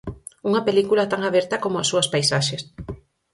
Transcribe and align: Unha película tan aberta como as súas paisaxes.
Unha 0.49 0.65
película 0.67 1.09
tan 1.11 1.21
aberta 1.29 1.61
como 1.63 1.75
as 1.79 1.87
súas 1.91 2.07
paisaxes. 2.13 2.61